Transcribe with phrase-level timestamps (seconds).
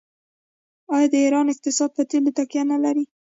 [0.95, 3.05] آیا د ایران اقتصاد په تیلو تکیه نلري؟